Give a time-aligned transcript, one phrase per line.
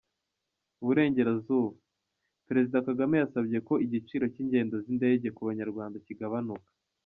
[0.81, 1.77] Iburengerazuba:
[2.47, 6.69] Perezida Kagame yasabye ko igiciro cy’ingendo z’indege ku Banyarwanda kigabanuka.